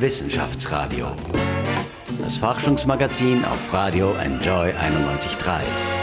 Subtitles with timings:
[0.00, 1.08] Wissenschaftsradio.
[2.22, 5.99] Das Forschungsmagazin auf Radio Enjoy 91.3.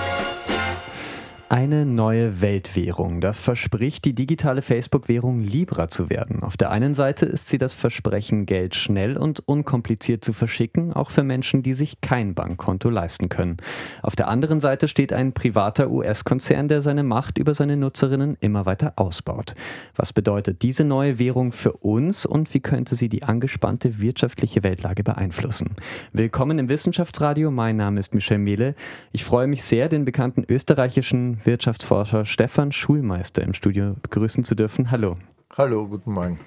[1.49, 3.21] Eine neue Weltwährung.
[3.21, 6.43] Das verspricht, die digitale Facebook-Währung Libra zu werden.
[6.43, 11.09] Auf der einen Seite ist sie das Versprechen, Geld schnell und unkompliziert zu verschicken, auch
[11.09, 13.55] für Menschen, die sich kein Bankkonto leisten können.
[14.01, 18.65] Auf der anderen Seite steht ein privater US-Konzern, der seine Macht über seine Nutzerinnen immer
[18.65, 19.55] weiter ausbaut.
[19.95, 25.05] Was bedeutet diese neue Währung für uns und wie könnte sie die angespannte wirtschaftliche Weltlage
[25.05, 25.77] beeinflussen?
[26.11, 27.51] Willkommen im Wissenschaftsradio.
[27.51, 28.75] Mein Name ist Michel Mehle.
[29.13, 34.91] Ich freue mich sehr, den bekannten österreichischen Wirtschaftsforscher Stefan Schulmeister im Studio begrüßen zu dürfen.
[34.91, 35.17] Hallo.
[35.55, 36.39] Hallo, guten Morgen.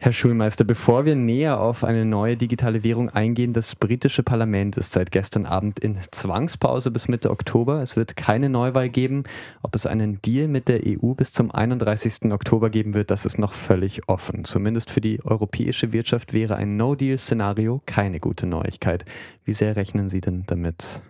[0.00, 4.92] Herr Schulmeister, bevor wir näher auf eine neue digitale Währung eingehen, das britische Parlament ist
[4.92, 7.82] seit gestern Abend in Zwangspause bis Mitte Oktober.
[7.82, 9.24] Es wird keine Neuwahl geben.
[9.60, 12.30] Ob es einen Deal mit der EU bis zum 31.
[12.30, 14.44] Oktober geben wird, das ist noch völlig offen.
[14.44, 19.04] Zumindest für die europäische Wirtschaft wäre ein No-Deal-Szenario keine gute Neuigkeit.
[19.44, 21.02] Wie sehr rechnen Sie denn damit?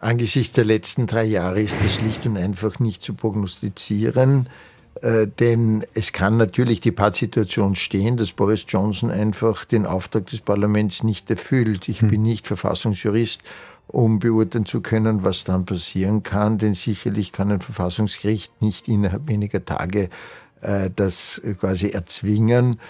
[0.00, 4.48] Angesichts der letzten drei Jahre ist das schlicht und einfach nicht zu prognostizieren.
[5.02, 10.40] Äh, denn es kann natürlich die Pattsituation stehen, dass Boris Johnson einfach den Auftrag des
[10.40, 11.88] Parlaments nicht erfüllt.
[11.88, 12.08] Ich hm.
[12.08, 13.42] bin nicht Verfassungsjurist,
[13.86, 19.28] um beurteilen zu können, was dann passieren kann, denn sicherlich kann ein Verfassungsgericht nicht innerhalb
[19.28, 20.10] weniger Tage
[20.60, 22.80] äh, das quasi erzwingen.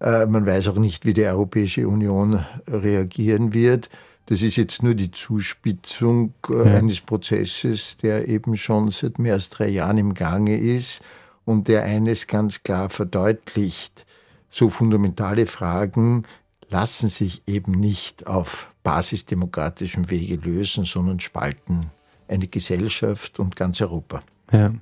[0.00, 3.90] Äh, man weiß auch nicht, wie die Europäische Union reagieren wird.
[4.30, 6.76] Das ist jetzt nur die Zuspitzung äh, ja.
[6.76, 11.02] eines Prozesses, der eben schon seit mehr als drei Jahren im Gange ist
[11.44, 14.06] und der eines ganz klar verdeutlicht.
[14.48, 16.22] So fundamentale Fragen
[16.68, 21.90] lassen sich eben nicht auf basisdemokratischem Wege lösen, sondern spalten
[22.28, 24.22] eine Gesellschaft und ganz Europa.
[24.52, 24.72] Ja.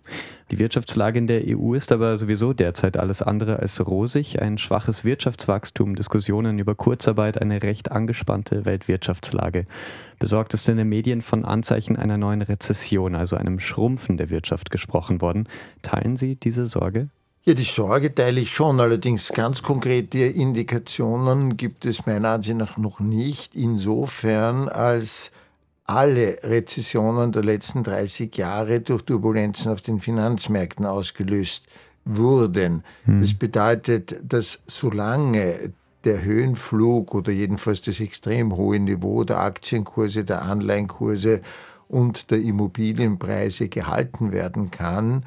[0.51, 4.41] Die Wirtschaftslage in der EU ist aber sowieso derzeit alles andere als rosig.
[4.41, 9.67] Ein schwaches Wirtschaftswachstum, Diskussionen über Kurzarbeit, eine recht angespannte Weltwirtschaftslage.
[10.19, 14.71] Besorgt ist in den Medien von Anzeichen einer neuen Rezession, also einem Schrumpfen der Wirtschaft
[14.71, 15.49] gesprochen worden.
[15.83, 17.09] Teilen Sie diese Sorge?
[17.45, 18.81] Ja, die Sorge teile ich schon.
[18.81, 23.55] Allerdings ganz konkrete Indikationen gibt es meiner Ansicht nach noch nicht.
[23.55, 25.31] Insofern als
[25.89, 31.65] alle Rezessionen der letzten 30 Jahre durch Turbulenzen auf den Finanzmärkten ausgelöst
[32.05, 32.85] wurden.
[33.05, 33.23] Hm.
[33.23, 35.73] Das bedeutet, dass solange
[36.05, 41.41] der Höhenflug oder jedenfalls das extrem hohe Niveau der Aktienkurse, der Anleihenkurse
[41.89, 45.25] und der Immobilienpreise gehalten werden kann,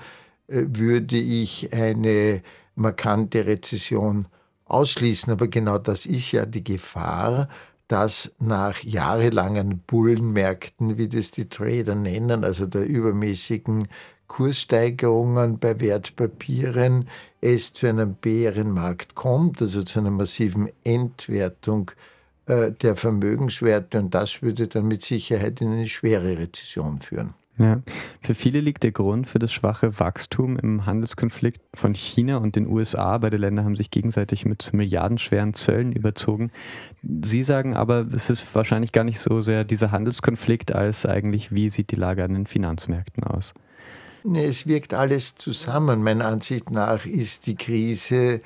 [0.47, 2.43] äh, würde ich eine
[2.75, 4.27] markante Rezession
[4.65, 5.33] ausschließen.
[5.33, 7.49] Aber genau das ist ja die Gefahr,
[7.91, 13.89] dass nach jahrelangen Bullenmärkten, wie das die Trader nennen, also der übermäßigen
[14.27, 17.09] Kurssteigerungen bei Wertpapieren,
[17.41, 21.91] es zu einem Bärenmarkt kommt, also zu einer massiven Entwertung
[22.45, 27.33] äh, der Vermögenswerte und das würde dann mit Sicherheit in eine schwere Rezession führen.
[27.61, 27.81] Ja.
[28.21, 32.67] Für viele liegt der Grund für das schwache Wachstum im Handelskonflikt von China und den
[32.67, 33.19] USA.
[33.19, 36.51] Beide Länder haben sich gegenseitig mit milliardenschweren Zöllen überzogen.
[37.03, 41.69] Sie sagen aber, es ist wahrscheinlich gar nicht so sehr dieser Handelskonflikt, als eigentlich, wie
[41.69, 43.53] sieht die Lage an den Finanzmärkten aus?
[44.23, 46.03] Es wirkt alles zusammen.
[46.03, 48.41] Meiner Ansicht nach ist die Krise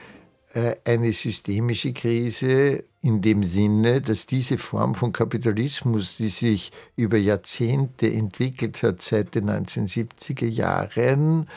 [0.85, 8.11] eine systemische Krise in dem Sinne, dass diese Form von Kapitalismus, die sich über Jahrzehnte
[8.11, 11.49] entwickelt hat, seit den 1970er Jahren,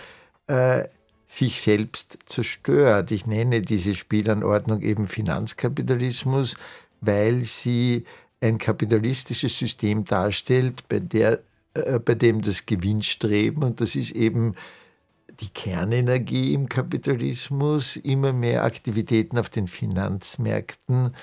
[0.48, 0.84] äh,
[1.28, 3.12] sich selbst zerstört.
[3.12, 6.56] Ich nenne diese Spielanordnung eben Finanzkapitalismus,
[7.00, 8.04] weil sie
[8.40, 11.40] ein kapitalistisches System darstellt, bei, der,
[11.74, 14.54] äh, bei dem das Gewinnstreben, und das ist eben
[15.40, 21.14] die Kernenergie im Kapitalismus immer mehr Aktivitäten auf den Finanzmärkten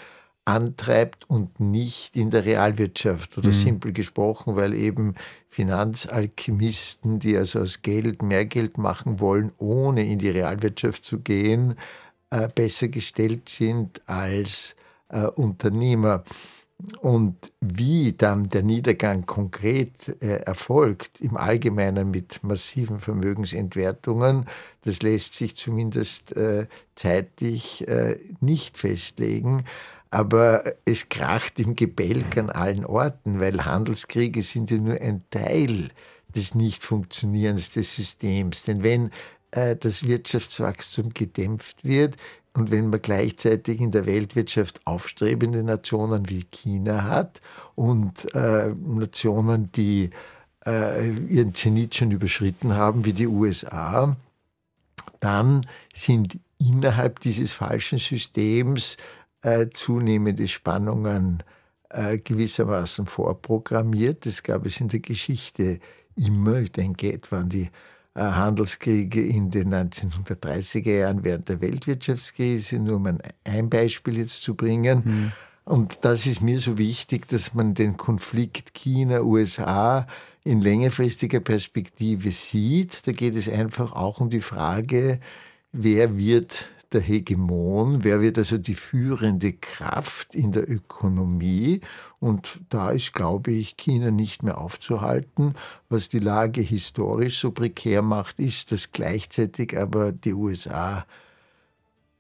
[0.45, 3.53] antreibt und nicht in der Realwirtschaft oder mhm.
[3.53, 5.15] simpel gesprochen, weil eben
[5.49, 11.75] Finanzalchemisten, die also aus Geld mehr Geld machen wollen, ohne in die Realwirtschaft zu gehen,
[12.29, 14.75] äh, besser gestellt sind als
[15.09, 16.23] äh, Unternehmer.
[16.99, 24.45] Und wie dann der Niedergang konkret äh, erfolgt, im Allgemeinen mit massiven Vermögensentwertungen,
[24.83, 29.63] das lässt sich zumindest äh, zeitlich äh, nicht festlegen.
[30.11, 35.89] Aber es kracht im Gebälk an allen Orten, weil Handelskriege sind ja nur ein Teil
[36.35, 38.63] des Nichtfunktionierens des Systems.
[38.63, 39.11] Denn wenn
[39.55, 42.15] das Wirtschaftswachstum gedämpft wird,
[42.55, 47.41] und wenn man gleichzeitig in der Weltwirtschaft aufstrebende Nationen wie China hat
[47.75, 50.09] und äh, Nationen, die
[50.65, 54.15] äh, ihren Zenit schon überschritten haben, wie die USA,
[55.19, 58.95] dann sind innerhalb dieses falschen Systems
[59.41, 61.43] äh, zunehmende Spannungen
[61.89, 64.25] äh, gewissermaßen vorprogrammiert.
[64.25, 65.81] Das gab es in der Geschichte
[66.15, 66.59] immer.
[66.59, 67.71] Ich denke etwa an die äh,
[68.15, 75.01] Handelskriege in den 1930er Jahren während der Weltwirtschaftskrise, nur um ein Beispiel jetzt zu bringen.
[75.05, 75.31] Mhm.
[75.65, 80.07] Und das ist mir so wichtig, dass man den Konflikt China-USA
[80.43, 83.07] in längerfristiger Perspektive sieht.
[83.07, 85.19] Da geht es einfach auch um die Frage,
[85.71, 91.81] wer wird der Hegemon, wer wird also die führende Kraft in der Ökonomie.
[92.19, 95.53] Und da ist, glaube ich, China nicht mehr aufzuhalten.
[95.89, 101.05] Was die Lage historisch so prekär macht, ist, dass gleichzeitig aber die USA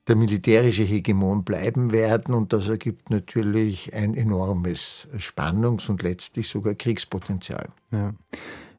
[0.07, 6.75] der militärische Hegemon bleiben werden und das ergibt natürlich ein enormes Spannungs- und letztlich sogar
[6.75, 7.69] Kriegspotenzial.
[7.91, 8.13] Ja.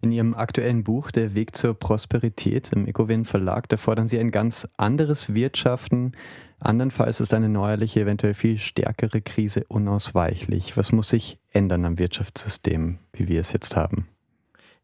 [0.06, 4.30] In Ihrem aktuellen Buch Der Weg zur Prosperität im Ecowin Verlag, da fordern Sie ein
[4.30, 6.12] ganz anderes Wirtschaften.
[6.60, 10.76] Andernfalls ist eine neuerliche, eventuell viel stärkere Krise unausweichlich.
[10.76, 14.06] Was muss sich ändern am Wirtschaftssystem, wie wir es jetzt haben?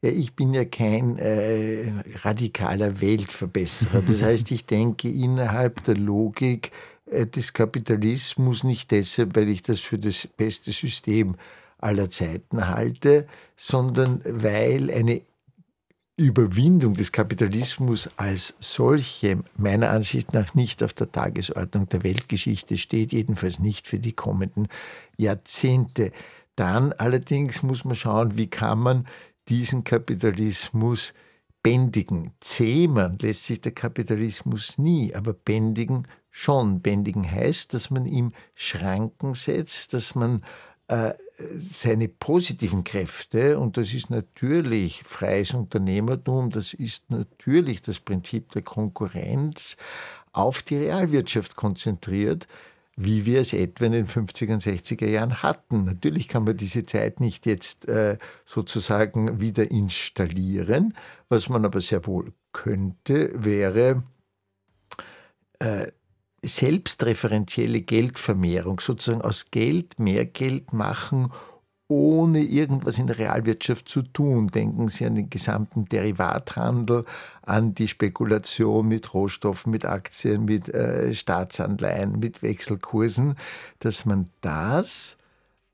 [0.03, 1.93] Ja, ich bin ja kein äh,
[2.25, 4.03] radikaler Weltverbesserer.
[4.03, 6.73] Das heißt, ich denke innerhalb der Logik
[7.07, 11.37] äh, des Kapitalismus nicht deshalb, weil ich das für das beste System
[11.83, 13.27] aller Zeiten halte,
[13.57, 15.23] sondern weil eine
[16.17, 23.13] Überwindung des Kapitalismus als solche meiner Ansicht nach nicht auf der Tagesordnung der Weltgeschichte steht,
[23.13, 24.69] jedenfalls nicht für die kommenden
[25.17, 26.13] Jahrzehnte.
[26.55, 29.07] Dann allerdings muss man schauen, wie kann man
[29.49, 31.15] diesen Kapitalismus
[31.63, 32.33] bändigen.
[32.41, 36.81] Zähmen lässt sich der Kapitalismus nie, aber bändigen schon.
[36.81, 40.45] Bändigen heißt, dass man ihm Schranken setzt, dass man
[41.79, 48.63] seine positiven Kräfte, und das ist natürlich freies Unternehmertum, das ist natürlich das Prinzip der
[48.63, 49.77] Konkurrenz,
[50.33, 52.47] auf die Realwirtschaft konzentriert,
[52.97, 55.85] wie wir es etwa in den 50er und 60er Jahren hatten.
[55.85, 60.95] Natürlich kann man diese Zeit nicht jetzt äh, sozusagen wieder installieren.
[61.29, 64.05] Was man aber sehr wohl könnte, wäre
[65.59, 65.91] äh,
[66.45, 71.33] selbstreferenzielle Geldvermehrung, sozusagen aus Geld mehr Geld machen,
[71.89, 74.49] ohne irgendwas in der Realwirtschaft zu tun.
[74.49, 77.05] Denken Sie an den gesamten Derivathandel,
[77.43, 83.37] an die Spekulation mit Rohstoffen, mit Aktien, mit äh, Staatsanleihen, mit Wechselkursen,
[83.79, 85.17] dass man das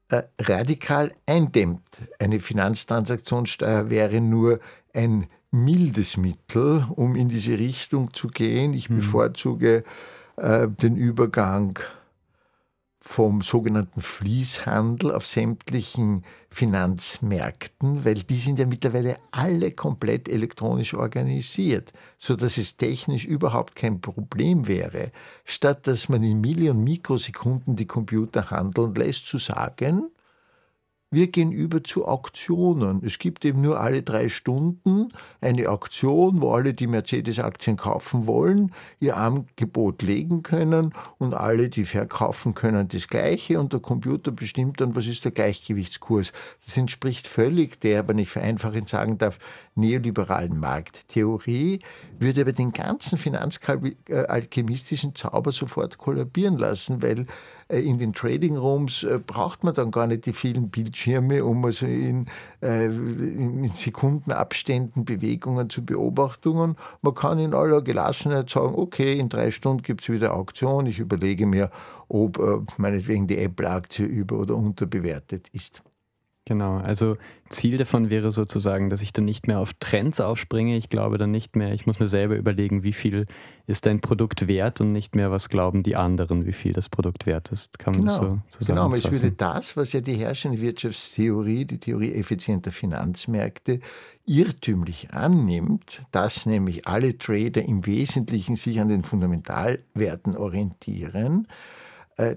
[0.09, 1.83] äh, radikal eindämmt.
[2.19, 4.59] Eine Finanztransaktionssteuer wäre nur
[4.93, 8.75] ein mildes Mittel, um in diese Richtung zu gehen.
[8.75, 8.97] Ich mhm.
[8.97, 9.85] bevorzuge
[10.41, 11.79] äh, den Übergang
[13.01, 21.93] vom sogenannten Fließhandel auf sämtlichen Finanzmärkten, weil die sind ja mittlerweile alle komplett elektronisch organisiert,
[22.19, 25.13] so dass es technisch überhaupt kein Problem wäre,
[25.45, 30.11] statt dass man in Milli- und Mikrosekunden die Computer handeln lässt, zu sagen,
[31.11, 33.03] wir gehen über zu Auktionen.
[33.05, 35.09] Es gibt eben nur alle drei Stunden
[35.41, 41.85] eine Auktion, wo alle, die Mercedes-Aktien kaufen wollen, ihr Angebot legen können und alle, die
[41.85, 46.33] verkaufen können, das Gleiche und der Computer bestimmt dann, was ist der Gleichgewichtskurs.
[46.65, 49.39] Das entspricht völlig der, wenn ich vereinfachend sagen darf,
[49.75, 51.81] neoliberalen Markttheorie,
[52.19, 57.27] würde aber den ganzen finanzalchemistischen Zauber sofort kollabieren lassen, weil
[57.69, 61.87] in den Trading Rooms äh, braucht man dann gar nicht die vielen Bildschirme, um also
[61.87, 62.27] in,
[62.63, 66.77] äh, in Sekundenabständen Bewegungen zu beobachtungen.
[67.03, 70.87] Man kann in aller Gelassenheit sagen, okay, in drei Stunden gibt es wieder Auktion.
[70.87, 71.71] Ich überlege mir,
[72.09, 72.39] ob
[72.79, 75.83] meinetwegen die Apple-Aktie über- oder unterbewertet ist.
[76.49, 77.19] Genau, also
[77.51, 80.79] Ziel davon wäre sozusagen, dass ich dann nicht mehr auf Trends aufspringe.
[80.79, 83.27] Ich glaube dann nicht mehr, ich muss mir selber überlegen, wie viel
[83.67, 87.27] ist dein Produkt wert und nicht mehr, was glauben die anderen, wie viel das Produkt
[87.27, 87.79] wert ist.
[87.79, 88.15] Kann man genau.
[88.15, 88.67] so zusammenfassen.
[88.67, 93.81] Genau, aber es würde das, was ja die herrschende Wirtschaftstheorie, die Theorie effizienter Finanzmärkte,
[94.25, 101.47] irrtümlich annimmt, dass nämlich alle Trader im Wesentlichen sich an den Fundamentalwerten orientieren,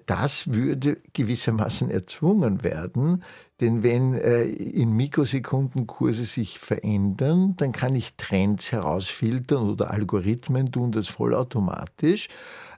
[0.05, 3.23] das würde gewissermaßen erzwungen werden,
[3.61, 10.71] denn wenn äh, in Mikrosekunden Kurse sich verändern, dann kann ich Trends herausfiltern oder Algorithmen
[10.71, 12.27] tun das vollautomatisch.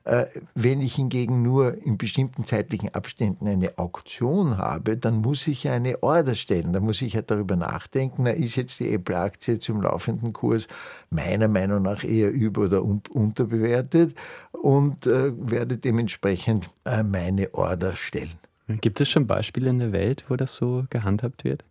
[0.06, 5.70] Äh, wenn ich hingegen nur in bestimmten zeitlichen Abständen eine Auktion habe, dann muss ich
[5.70, 6.74] eine Order stellen.
[6.74, 10.68] Da muss ich halt darüber nachdenken, na, ist jetzt die Apple-Aktie zum laufenden Kurs
[11.10, 14.14] meiner Meinung nach eher über- oder unterbewertet
[14.52, 18.40] und äh, werde dementsprechend äh, meine Order stellen.
[18.68, 21.64] Gibt es schon Beispiele in der Welt, wo das so gehandhabt wird?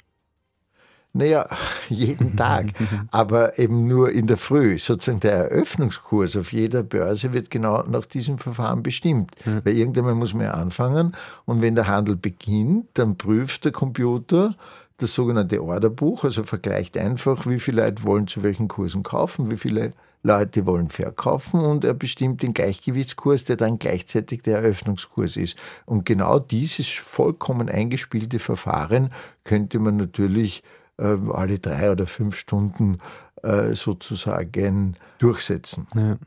[1.14, 1.47] Naja,
[1.88, 2.73] jeden Tag,
[3.11, 4.78] aber eben nur in der Früh.
[4.78, 9.33] Sozusagen der Eröffnungskurs auf jeder Börse wird genau nach diesem Verfahren bestimmt.
[9.45, 9.64] Ja.
[9.64, 11.14] Weil irgendwann muss man ja anfangen
[11.45, 14.54] und wenn der Handel beginnt, dann prüft der Computer
[14.99, 19.57] das sogenannte Orderbuch, also vergleicht einfach, wie viele Leute wollen zu welchen Kursen kaufen, wie
[19.57, 25.59] viele Leute wollen verkaufen und er bestimmt den Gleichgewichtskurs, der dann gleichzeitig der Eröffnungskurs ist.
[25.85, 29.11] Und genau dieses vollkommen eingespielte Verfahren
[29.42, 30.62] könnte man natürlich
[30.99, 32.99] alle drei oder fünf Stunden
[33.42, 35.87] äh, sozusagen durchsetzen.
[35.94, 36.18] Ja.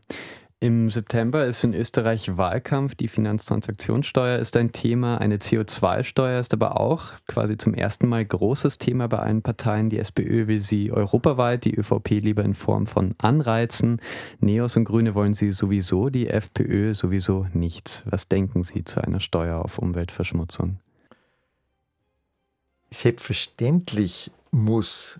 [0.62, 2.96] Im September ist in Österreich Wahlkampf.
[2.96, 5.18] Die Finanztransaktionssteuer ist ein Thema.
[5.18, 9.90] Eine CO2-Steuer ist aber auch quasi zum ersten Mal großes Thema bei allen Parteien.
[9.90, 14.02] Die SPÖ will sie europaweit, die ÖVP lieber in Form von Anreizen.
[14.40, 18.04] Neos und Grüne wollen sie sowieso, die FPÖ sowieso nicht.
[18.06, 20.80] Was denken Sie zu einer Steuer auf Umweltverschmutzung?
[22.92, 25.20] Selbstverständlich muss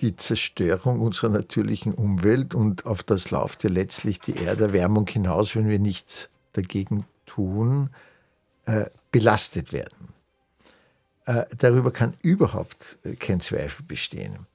[0.00, 5.68] die Zerstörung unserer natürlichen Umwelt und auf das läuft ja letztlich die Erderwärmung hinaus, wenn
[5.68, 7.90] wir nichts dagegen tun,
[8.66, 10.08] äh, belastet werden.
[11.26, 14.46] Äh, darüber kann überhaupt äh, kein Zweifel bestehen.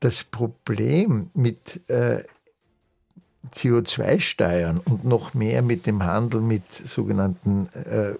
[0.00, 2.22] Das Problem mit äh,
[3.50, 8.14] CO2-Steuern und noch mehr mit dem Handel mit sogenannten äh,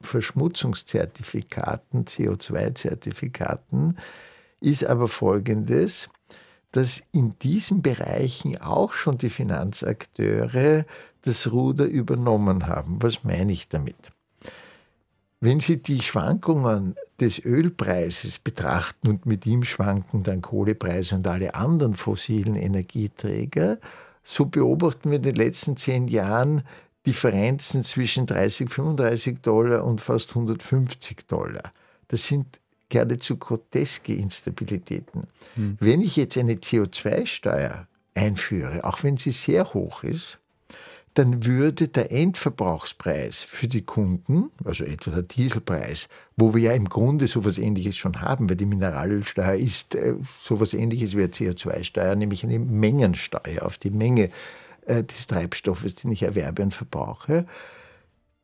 [0.00, 3.96] Verschmutzungszertifikaten, CO2-Zertifikaten,
[4.66, 6.10] ist aber folgendes,
[6.72, 10.84] dass in diesen Bereichen auch schon die Finanzakteure
[11.22, 13.00] das Ruder übernommen haben.
[13.00, 13.96] Was meine ich damit?
[15.40, 21.54] Wenn Sie die Schwankungen des Ölpreises betrachten und mit ihm schwanken dann Kohlepreise und alle
[21.54, 23.78] anderen fossilen Energieträger,
[24.24, 26.62] so beobachten wir in den letzten zehn Jahren
[27.06, 31.72] Differenzen zwischen 30, 35 Dollar und fast 150 Dollar.
[32.08, 35.24] Das sind geradezu groteske Instabilitäten.
[35.54, 35.76] Hm.
[35.80, 40.38] Wenn ich jetzt eine CO2-Steuer einführe, auch wenn sie sehr hoch ist,
[41.16, 46.90] dann würde der Endverbrauchspreis für die Kunden, also etwa der Dieselpreis, wo wir ja im
[46.90, 52.16] Grunde sowas ähnliches schon haben, weil die Mineralölsteuer ist äh, sowas ähnliches wie eine CO2-Steuer,
[52.16, 54.28] nämlich eine Mengensteuer auf die Menge
[54.84, 57.46] äh, des Treibstoffes, den ich erwerbe und verbrauche,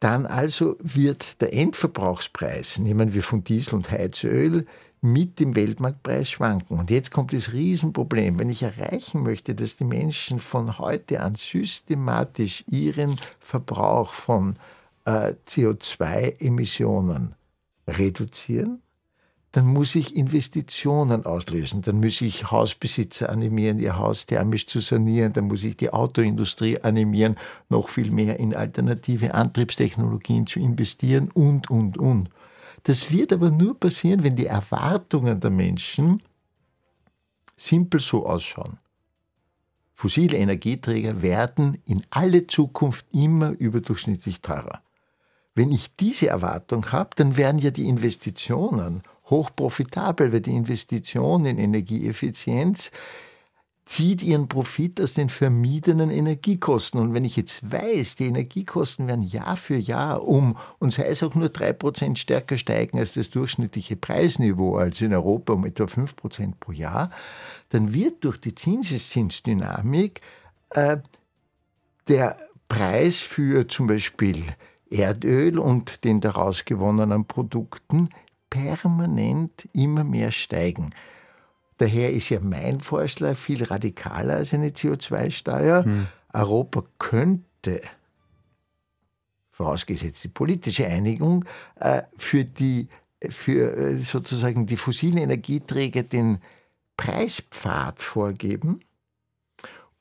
[0.02, 4.66] dann also wird der Endverbrauchspreis, nehmen wir von Diesel und Heizöl,
[5.00, 6.78] mit dem Weltmarktpreis schwanken.
[6.78, 8.38] Und jetzt kommt das Riesenproblem.
[8.38, 14.56] Wenn ich erreichen möchte, dass die Menschen von heute an systematisch ihren Verbrauch von
[15.04, 17.34] äh, CO2-Emissionen
[17.86, 18.82] reduzieren,
[19.52, 21.82] dann muss ich Investitionen auslösen.
[21.82, 25.34] Dann muss ich Hausbesitzer animieren, ihr Haus thermisch zu sanieren.
[25.34, 27.36] Dann muss ich die Autoindustrie animieren,
[27.68, 32.30] noch viel mehr in alternative Antriebstechnologien zu investieren und, und, und.
[32.84, 36.22] Das wird aber nur passieren, wenn die Erwartungen der Menschen
[37.54, 38.78] simpel so ausschauen.
[39.92, 44.80] Fossile Energieträger werden in alle Zukunft immer überdurchschnittlich teurer.
[45.54, 51.58] Wenn ich diese Erwartung habe, dann werden ja die Investitionen hochprofitabel, weil die Investition in
[51.58, 52.92] Energieeffizienz
[53.84, 57.00] zieht ihren Profit aus den vermiedenen Energiekosten.
[57.00, 61.22] Und wenn ich jetzt weiß, die Energiekosten werden Jahr für Jahr um, und sei es
[61.22, 66.54] auch nur 3% stärker steigen als das durchschnittliche Preisniveau, also in Europa um etwa 5%
[66.60, 67.10] pro Jahr,
[67.70, 70.20] dann wird durch die Zinseszinsdynamik
[70.70, 70.98] äh,
[72.08, 72.36] der
[72.68, 74.44] Preis für zum Beispiel
[74.90, 78.10] Erdöl und den daraus gewonnenen Produkten
[78.52, 80.90] permanent immer mehr steigen.
[81.78, 85.84] Daher ist ja mein Vorschlag viel radikaler als eine CO2-Steuer.
[85.84, 86.06] Hm.
[86.34, 87.80] Europa könnte,
[89.52, 91.46] vorausgesetzt die politische Einigung,
[91.80, 92.88] äh, für, die,
[93.30, 96.38] für äh, sozusagen die fossilen Energieträger den
[96.98, 98.80] Preispfad vorgeben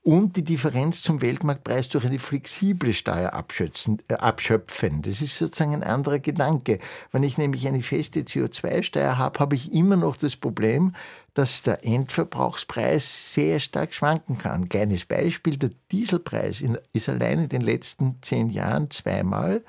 [0.04, 3.32] und die Differenz zum Weltmarktpreis durch eine flexible Steuer
[4.08, 5.04] äh, abschöpfen.
[5.04, 6.80] Das ist sozusagen ein anderer Gedanke.
[7.12, 10.96] Wenn ich nämlich eine feste CO2-Steuer habe, habe ich immer noch das Problem,
[11.36, 14.70] dass der Endverbrauchspreis sehr stark schwanken kann.
[14.70, 19.64] Kleines Beispiel, der Dieselpreis ist allein in den letzten zehn Jahren zweimal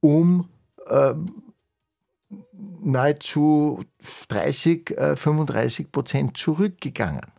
[0.00, 0.48] um
[0.88, 1.14] äh,
[2.80, 3.84] nahezu
[4.28, 7.35] 30, äh, 35 Prozent zurückgegangen.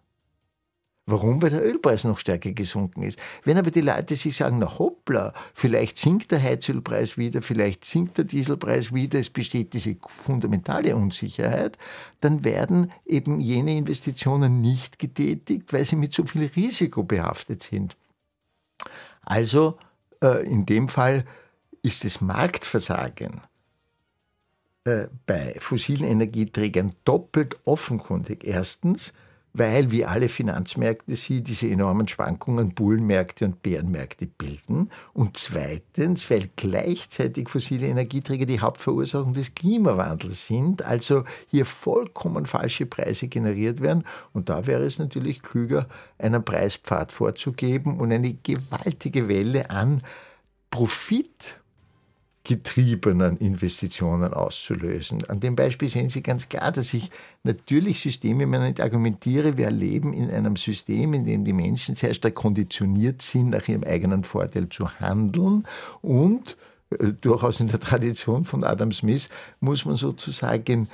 [1.10, 1.42] Warum?
[1.42, 3.18] Weil der Ölpreis noch stärker gesunken ist.
[3.46, 8.18] Wenn aber die Leute sich sagen, na hoppla, vielleicht sinkt der Heizölpreis wieder, vielleicht sinkt
[8.18, 11.78] der Dieselpreis wieder, es besteht diese fundamentale Unsicherheit,
[12.20, 17.96] dann werden eben jene Investitionen nicht getätigt, weil sie mit so viel Risiko behaftet sind.
[19.22, 19.78] Also
[20.22, 21.24] äh, in dem Fall
[21.84, 23.44] ist das Marktversagen
[24.84, 28.44] äh, bei fossilen Energieträgern doppelt offenkundig.
[28.44, 29.14] Erstens,
[29.58, 34.92] weil wie alle Finanzmärkte sie diese enormen Schwankungen Bullenmärkte und Bärenmärkte bilden.
[35.14, 42.86] Und zweitens, weil gleichzeitig fossile Energieträger die Hauptverursachung des Klimawandels sind, also hier vollkommen falsche
[42.86, 44.04] Preise generiert werden.
[44.34, 45.88] Und da wäre es natürlich klüger,
[46.20, 50.04] einen Preispfad vorzugeben und eine gewaltige Welle an
[50.70, 51.60] Profit
[52.48, 55.26] getriebenen Investitionen auszulösen.
[55.28, 57.12] An dem Beispiel sehen Sie ganz klar, dass ich
[57.44, 59.58] natürlich Systeme immer nicht argumentiere.
[59.58, 63.84] Wir erleben in einem System, in dem die Menschen sehr stark konditioniert sind, nach ihrem
[63.84, 65.68] eigenen Vorteil zu handeln
[66.02, 66.56] und
[66.92, 69.28] äh, durchaus in der Tradition von Adam Smith
[69.60, 70.88] muss man sozusagen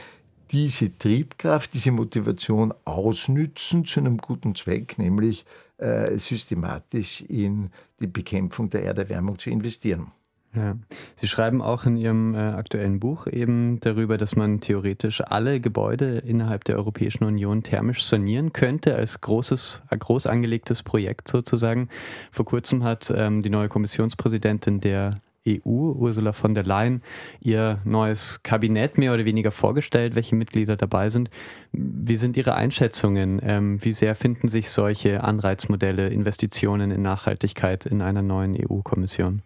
[0.52, 5.46] diese Triebkraft, diese Motivation ausnützen zu einem guten Zweck, nämlich
[5.78, 7.70] äh, systematisch in
[8.00, 10.12] die Bekämpfung der Erderwärmung zu investieren.
[10.56, 10.76] Ja.
[11.16, 16.20] Sie schreiben auch in Ihrem äh, aktuellen Buch eben darüber, dass man theoretisch alle Gebäude
[16.20, 21.90] innerhalb der Europäischen Union thermisch sanieren könnte, als großes, groß angelegtes Projekt sozusagen.
[22.32, 25.18] Vor kurzem hat ähm, die neue Kommissionspräsidentin der
[25.48, 27.02] EU, Ursula von der Leyen,
[27.42, 31.30] ihr neues Kabinett mehr oder weniger vorgestellt, welche Mitglieder dabei sind.
[31.72, 33.42] Wie sind Ihre Einschätzungen?
[33.44, 39.42] Ähm, wie sehr finden sich solche Anreizmodelle, Investitionen in Nachhaltigkeit in einer neuen EU-Kommission?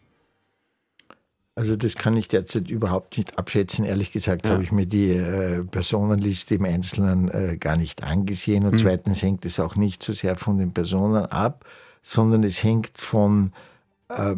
[1.58, 3.84] Also das kann ich derzeit überhaupt nicht abschätzen.
[3.84, 4.54] Ehrlich gesagt ja.
[4.54, 8.66] habe ich mir die äh, Personenliste im Einzelnen äh, gar nicht angesehen.
[8.66, 8.78] Und mhm.
[8.78, 11.66] zweitens hängt es auch nicht so sehr von den Personen ab,
[12.04, 13.54] sondern es hängt von
[14.10, 14.36] äh,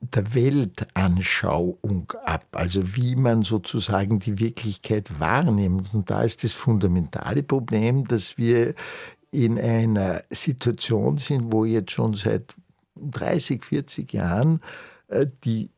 [0.00, 5.92] der Weltanschauung ab, also wie man sozusagen die Wirklichkeit wahrnimmt.
[5.92, 8.74] Und da ist das fundamentale Problem, dass wir
[9.32, 12.54] in einer Situation sind, wo jetzt schon seit
[12.94, 14.60] 30, 40 Jahren
[15.08, 15.70] äh, die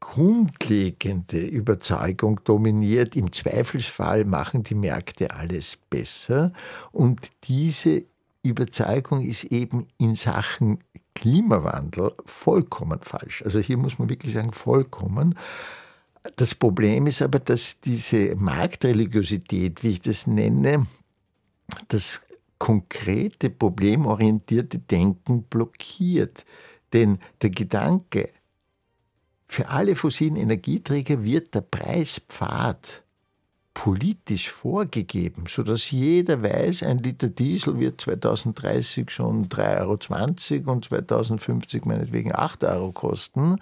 [0.00, 6.52] grundlegende Überzeugung dominiert, im Zweifelsfall machen die Märkte alles besser.
[6.90, 8.04] Und diese
[8.42, 10.78] Überzeugung ist eben in Sachen
[11.14, 13.42] Klimawandel vollkommen falsch.
[13.42, 15.38] Also hier muss man wirklich sagen, vollkommen.
[16.36, 20.86] Das Problem ist aber, dass diese Marktreligiosität, wie ich das nenne,
[21.88, 22.26] das
[22.58, 26.44] konkrete problemorientierte Denken blockiert.
[26.92, 28.30] Denn der Gedanke,
[29.50, 33.02] für alle fossilen Energieträger wird der Preispfad
[33.74, 41.84] politisch vorgegeben, sodass jeder weiß, ein Liter Diesel wird 2030 schon 3,20 Euro und 2050
[41.84, 43.58] meinetwegen 8 Euro kosten.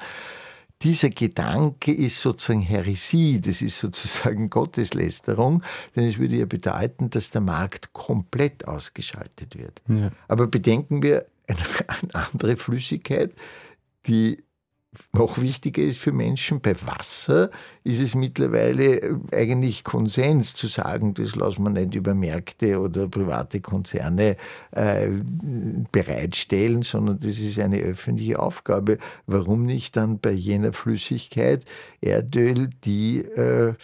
[0.83, 5.63] Dieser Gedanke ist sozusagen Heresie, das ist sozusagen Gotteslästerung,
[5.97, 9.81] denn es würde ja bedeuten, dass der Markt komplett ausgeschaltet wird.
[9.89, 10.11] Ja.
[10.29, 13.33] Aber bedenken wir eine, eine andere Flüssigkeit,
[14.07, 14.37] die
[15.13, 17.51] noch wichtiger ist für Menschen, bei Wasser
[17.85, 23.09] ist es mittlerweile äh, eigentlich Konsens zu sagen, das lassen wir nicht über Märkte oder
[23.09, 24.37] private Konzerne
[24.73, 25.09] äh,
[25.91, 28.99] bereitstellen, sondern das ist eine öffentliche Aufgabe.
[29.27, 31.65] Warum nicht dann bei jener Flüssigkeit
[32.01, 33.75] Erdöl, die äh,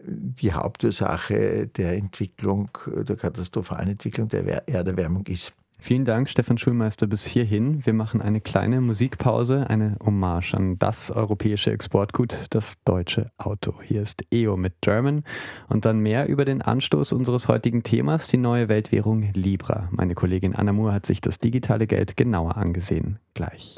[0.00, 5.52] die Hauptursache der Entwicklung, der katastrophalen Entwicklung der Erderwärmung ist?
[5.80, 7.86] Vielen Dank, Stefan Schulmeister, bis hierhin.
[7.86, 13.74] Wir machen eine kleine Musikpause, eine Hommage an das europäische Exportgut, das deutsche Auto.
[13.82, 15.22] Hier ist EO mit German
[15.68, 19.88] und dann mehr über den Anstoß unseres heutigen Themas, die neue Weltwährung Libra.
[19.92, 23.18] Meine Kollegin Anna Moore hat sich das digitale Geld genauer angesehen.
[23.34, 23.76] Gleich.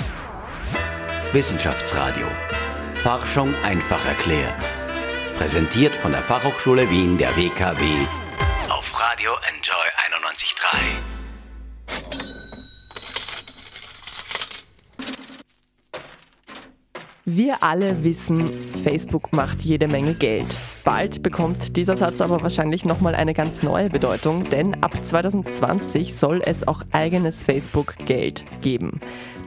[1.32, 2.26] Wissenschaftsradio.
[2.94, 4.68] Forschung einfach erklärt.
[5.36, 7.82] Präsentiert von der Fachhochschule Wien der WKW
[8.68, 9.76] auf Radio Enjoy
[10.18, 11.19] 91.3.
[17.32, 18.44] Wir alle wissen,
[18.82, 20.48] Facebook macht jede Menge Geld.
[20.84, 26.42] Bald bekommt dieser Satz aber wahrscheinlich nochmal eine ganz neue Bedeutung, denn ab 2020 soll
[26.44, 28.98] es auch eigenes Facebook-Geld geben.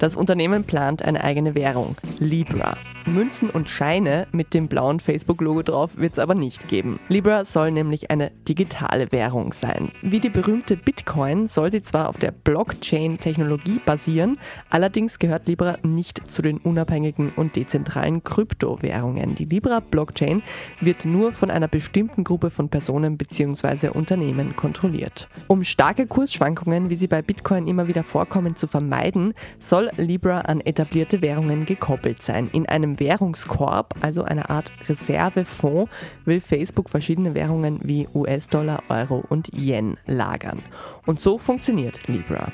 [0.03, 2.75] Das Unternehmen plant eine eigene Währung, Libra.
[3.05, 6.99] Münzen und Scheine mit dem blauen Facebook-Logo drauf wird es aber nicht geben.
[7.09, 9.91] Libra soll nämlich eine digitale Währung sein.
[10.01, 14.37] Wie die berühmte Bitcoin soll sie zwar auf der Blockchain-Technologie basieren,
[14.69, 19.35] allerdings gehört Libra nicht zu den unabhängigen und dezentralen Kryptowährungen.
[19.35, 20.41] Die Libra-Blockchain
[20.79, 23.89] wird nur von einer bestimmten Gruppe von Personen bzw.
[23.89, 25.27] Unternehmen kontrolliert.
[25.47, 30.62] Um starke Kursschwankungen, wie sie bei Bitcoin immer wieder vorkommen, zu vermeiden, soll Libra an
[30.62, 32.49] etablierte Währungen gekoppelt sein.
[32.51, 35.91] In einem Währungskorb, also einer Art Reservefonds,
[36.25, 40.60] will Facebook verschiedene Währungen wie US-Dollar, Euro und Yen lagern.
[41.06, 42.51] Und so funktioniert Libra.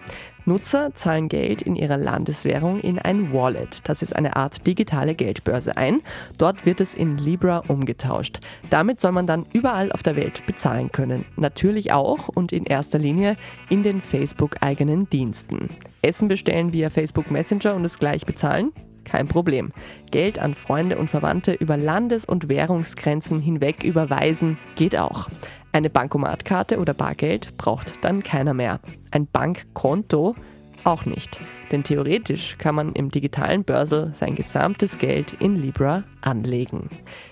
[0.50, 3.88] Nutzer zahlen Geld in ihrer Landeswährung in ein Wallet.
[3.88, 6.02] Das ist eine Art digitale Geldbörse ein.
[6.40, 8.40] Dort wird es in Libra umgetauscht.
[8.72, 11.24] Damit soll man dann überall auf der Welt bezahlen können.
[11.36, 13.38] Natürlich auch und in erster Linie
[13.70, 15.70] in den Facebook-eigenen Diensten.
[16.02, 18.72] Essen bestellen via Facebook Messenger und es gleich bezahlen?
[19.04, 19.72] Kein Problem.
[20.10, 25.28] Geld an Freunde und Verwandte über Landes- und Währungsgrenzen hinweg überweisen geht auch.
[25.72, 28.80] Eine Bankomatkarte oder Bargeld braucht dann keiner mehr.
[29.12, 30.36] Ein Bankkonto
[30.84, 31.40] auch nicht.
[31.72, 36.90] Denn theoretisch kann man im digitalen Börsel sein gesamtes Geld in Libra anlegen.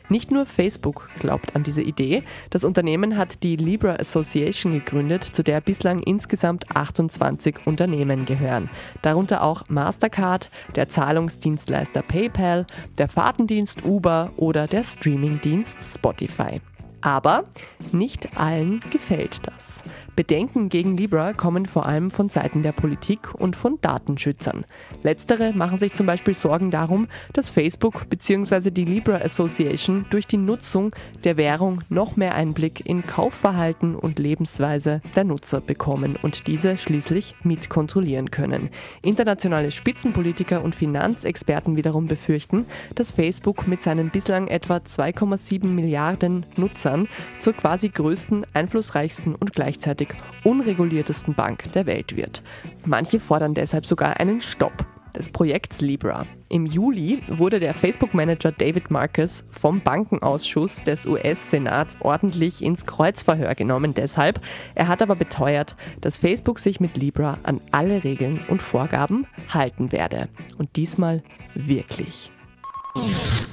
[0.09, 2.23] Nicht nur Facebook glaubt an diese Idee.
[2.51, 8.69] Das Unternehmen hat die Libra Association gegründet, zu der bislang insgesamt 28 Unternehmen gehören.
[9.01, 12.67] Darunter auch Mastercard, der Zahlungsdienstleister PayPal,
[12.99, 16.61] der Fahrtendienst Uber oder der Streamingdienst Spotify.
[17.07, 17.45] Aber
[17.93, 19.81] nicht allen gefällt das.
[20.17, 24.65] Bedenken gegen Libra kommen vor allem von Seiten der Politik und von Datenschützern.
[25.03, 28.71] Letztere machen sich zum Beispiel Sorgen darum, dass Facebook bzw.
[28.71, 30.89] die Libra Association durch die Nutzung
[31.23, 37.35] der Währung noch mehr Einblick in Kaufverhalten und Lebensweise der Nutzer bekommen und diese schließlich
[37.43, 38.69] mitkontrollieren können.
[39.03, 47.07] Internationale Spitzenpolitiker und Finanzexperten wiederum befürchten, dass Facebook mit seinen bislang etwa 2,7 Milliarden Nutzern
[47.39, 52.41] zur quasi größten, einflussreichsten und gleichzeitig gleichzeitig unreguliertesten Bank der Welt wird.
[52.85, 56.25] Manche fordern deshalb sogar einen Stopp des Projekts Libra.
[56.47, 63.93] Im Juli wurde der Facebook-Manager David Marcus vom Bankenausschuss des US-Senats ordentlich ins Kreuzverhör genommen.
[63.93, 64.39] Deshalb,
[64.75, 69.91] er hat aber beteuert, dass Facebook sich mit Libra an alle Regeln und Vorgaben halten
[69.91, 70.29] werde.
[70.57, 71.23] Und diesmal
[71.55, 72.31] wirklich.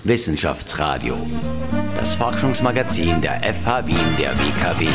[0.05, 1.17] Wissenschaftsradio,
[1.97, 4.89] das Forschungsmagazin der FH Wien der WKW.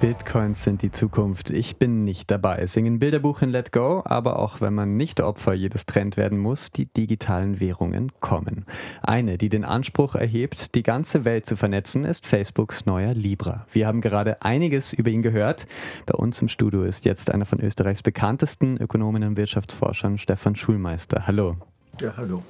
[0.00, 1.50] Bitcoins sind die Zukunft.
[1.50, 2.66] Ich bin nicht dabei.
[2.66, 6.70] Singen Bilderbuch in Let Go, aber auch wenn man nicht Opfer jedes Trend werden muss,
[6.70, 8.64] die digitalen Währungen kommen.
[9.02, 13.66] Eine, die den Anspruch erhebt, die ganze Welt zu vernetzen, ist Facebooks neuer Libra.
[13.72, 15.66] Wir haben gerade einiges über ihn gehört.
[16.06, 21.26] Bei uns im Studio ist jetzt einer von Österreichs bekanntesten Ökonomen und Wirtschaftsforschern, Stefan Schulmeister.
[21.26, 21.56] Hallo.
[22.00, 22.42] Ja, hallo.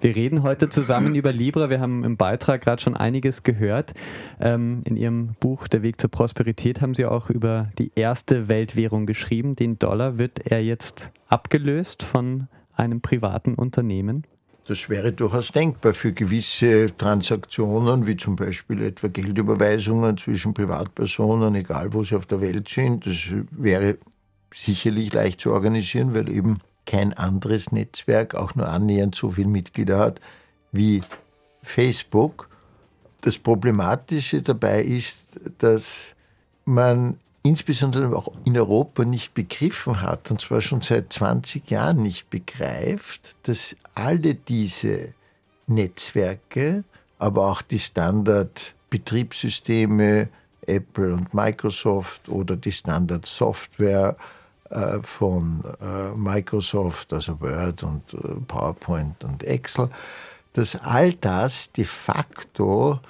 [0.00, 1.70] Wir reden heute zusammen über Libra.
[1.70, 3.92] Wir haben im Beitrag gerade schon einiges gehört.
[4.40, 9.06] Ähm, in Ihrem Buch Der Weg zur Prosperität haben Sie auch über die erste Weltwährung
[9.06, 9.54] geschrieben.
[9.54, 14.24] Den Dollar wird er jetzt abgelöst von einem privaten Unternehmen?
[14.66, 21.92] Das wäre durchaus denkbar für gewisse Transaktionen, wie zum Beispiel etwa Geldüberweisungen zwischen Privatpersonen, egal
[21.92, 23.06] wo sie auf der Welt sind.
[23.06, 23.98] Das wäre
[24.52, 29.98] sicherlich leicht zu organisieren, weil eben kein anderes Netzwerk auch nur annähernd so viele Mitglieder
[29.98, 30.22] hat
[30.72, 31.02] wie
[31.62, 32.48] Facebook.
[33.20, 36.14] Das Problematische dabei ist, dass
[36.64, 42.30] man insbesondere auch in Europa nicht begriffen hat, und zwar schon seit 20 Jahren nicht
[42.30, 45.14] begreift, dass alle diese
[45.66, 46.84] Netzwerke,
[47.18, 50.28] aber auch die Standard-Betriebssysteme,
[50.66, 54.16] Apple und Microsoft oder die Standard-Software,
[55.02, 59.90] von äh, Microsoft, also Word und äh, PowerPoint und Excel,
[60.54, 63.00] dass all das de facto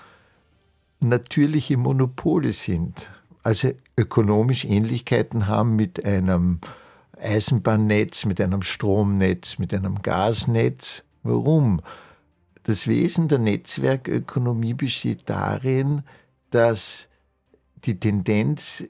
[1.00, 3.08] natürliche Monopole sind,
[3.42, 6.60] also ökonomisch Ähnlichkeiten haben mit einem
[7.18, 11.04] Eisenbahnnetz, mit einem Stromnetz, mit einem Gasnetz.
[11.22, 11.80] Warum?
[12.64, 16.02] Das Wesen der Netzwerkökonomie besteht darin,
[16.50, 17.08] dass
[17.84, 18.82] die Tendenz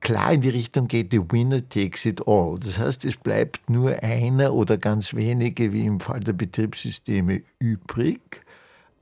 [0.00, 2.58] klar in die Richtung geht, the winner takes it all.
[2.58, 8.20] Das heißt, es bleibt nur einer oder ganz wenige, wie im Fall der Betriebssysteme, übrig,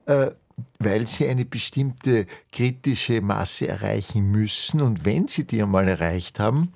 [0.06, 0.30] äh,
[0.78, 4.80] weil sie eine bestimmte kritische Masse erreichen müssen.
[4.80, 6.72] Und wenn sie die einmal erreicht haben,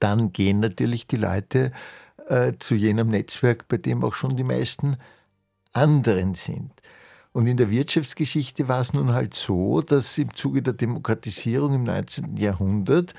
[0.00, 1.72] dann gehen natürlich die Leute
[2.28, 4.96] äh, zu jenem Netzwerk, bei dem auch schon die meisten
[5.72, 6.70] anderen sind.
[7.32, 11.84] Und in der Wirtschaftsgeschichte war es nun halt so, dass im Zuge der Demokratisierung im
[11.84, 12.36] 19.
[12.36, 13.14] Jahrhundert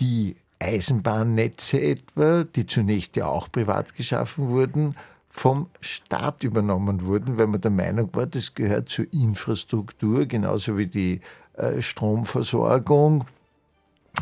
[0.00, 4.96] die Eisenbahnnetze etwa, die zunächst ja auch privat geschaffen wurden,
[5.28, 10.88] vom Staat übernommen wurden, weil man der Meinung war, das gehört zur Infrastruktur, genauso wie
[10.88, 11.20] die
[11.54, 13.24] äh, Stromversorgung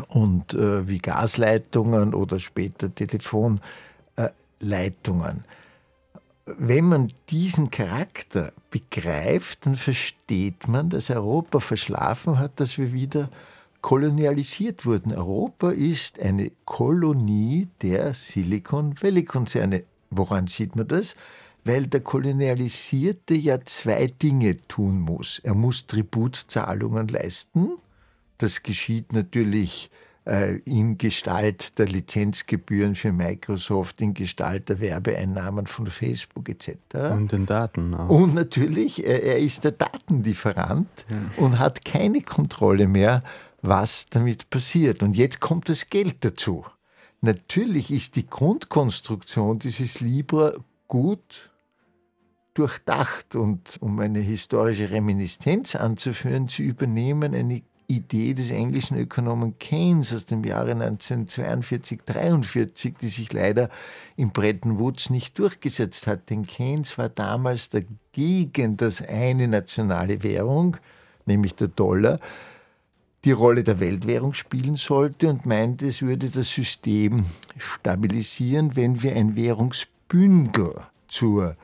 [0.09, 3.61] und äh, wie Gasleitungen oder später Telefonleitungen.
[4.17, 5.57] Äh,
[6.47, 13.29] wenn man diesen Charakter begreift, dann versteht man, dass Europa verschlafen hat, dass wir wieder
[13.83, 15.13] kolonialisiert wurden.
[15.13, 19.85] Europa ist eine Kolonie der Silicon Valley Konzerne.
[20.11, 21.17] Woran sieht man das?
[21.65, 25.41] Weil der Kolonialisierte ja zwei Dinge tun muss.
[25.41, 27.73] Er muss Tributzahlungen leisten.
[28.39, 30.06] Das geschieht natürlich äh,
[30.65, 36.73] in Gestalt der Lizenzgebühren für Microsoft, in Gestalt der Werbeeinnahmen von Facebook etc.
[37.13, 38.09] Und den Daten auch.
[38.09, 41.45] Und natürlich, äh, er ist der Datenlieferant ja.
[41.45, 43.23] und hat keine Kontrolle mehr,
[43.63, 45.05] was damit passiert.
[45.05, 46.65] Und jetzt kommt das Geld dazu.
[47.21, 50.55] Natürlich ist die Grundkonstruktion dieses Libra
[50.89, 51.51] gut
[52.55, 60.13] durchdacht und um eine historische Reminiszenz anzuführen, zu übernehmen eine Idee des englischen Ökonomen Keynes
[60.13, 63.69] aus dem Jahre 1942, 43, die sich leider
[64.17, 66.31] in Bretton Woods nicht durchgesetzt hat.
[66.31, 70.77] Denn Keynes war damals dagegen, dass eine nationale Währung,
[71.27, 72.21] nämlich der Dollar,
[73.25, 77.27] die Rolle der Weltwährung spielen sollte und meinte, es würde das System
[77.59, 80.75] stabilisieren, wenn wir ein Währungsbündel
[81.09, 81.57] zur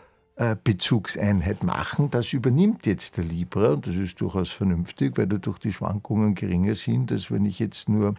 [0.64, 2.10] Bezugseinheit machen.
[2.10, 6.74] Das übernimmt jetzt der Libra und das ist durchaus vernünftig, weil dadurch die Schwankungen geringer
[6.74, 8.14] sind, als wenn ich jetzt nur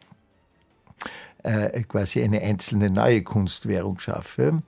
[1.44, 4.62] äh, quasi eine einzelne neue Kunstwährung schaffe.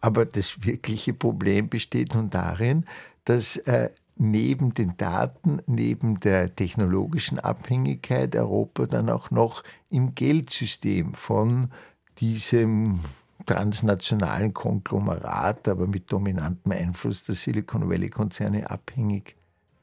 [0.00, 2.86] Aber das wirkliche Problem besteht nun darin,
[3.24, 11.14] dass äh, neben den Daten, neben der technologischen Abhängigkeit Europa dann auch noch im Geldsystem
[11.14, 11.70] von
[12.18, 13.00] diesem
[13.46, 19.36] transnationalen Konglomerat, aber mit dominantem Einfluss der Silicon Valley-Konzerne abhängig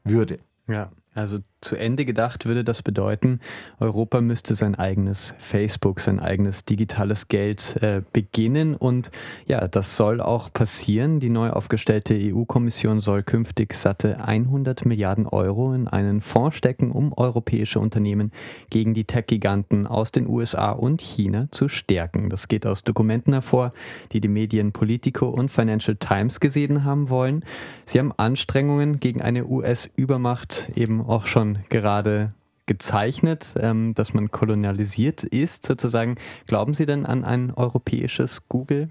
[0.04, 0.38] würde.
[0.66, 0.90] Ja.
[1.18, 3.40] Also zu Ende gedacht würde das bedeuten,
[3.80, 8.76] Europa müsste sein eigenes Facebook, sein eigenes digitales Geld äh, beginnen.
[8.76, 9.10] Und
[9.48, 11.18] ja, das soll auch passieren.
[11.18, 17.12] Die neu aufgestellte EU-Kommission soll künftig satte 100 Milliarden Euro in einen Fonds stecken, um
[17.12, 18.30] europäische Unternehmen
[18.70, 22.30] gegen die Tech-Giganten aus den USA und China zu stärken.
[22.30, 23.72] Das geht aus Dokumenten hervor,
[24.12, 27.44] die die Medien Politico und Financial Times gesehen haben wollen.
[27.84, 32.32] Sie haben Anstrengungen gegen eine US-Übermacht eben auch schon gerade
[32.66, 36.16] gezeichnet, ähm, dass man kolonialisiert ist, sozusagen.
[36.46, 38.90] Glauben Sie denn an ein europäisches Google?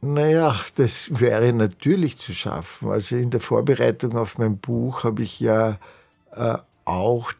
[0.00, 2.90] Naja, das wäre natürlich zu schaffen.
[2.90, 5.78] Also in der Vorbereitung auf mein Buch habe ich ja
[6.32, 7.32] äh, auch